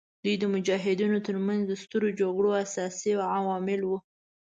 [0.23, 3.97] دوی د مجاهدینو تر منځ د سترو جګړو اساسي عوامل وو.